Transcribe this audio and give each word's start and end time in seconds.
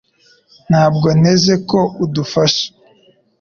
Ntabwo 0.69 1.07
nteze 1.19 1.53
ko 1.69 1.79
udufasha 2.03 2.67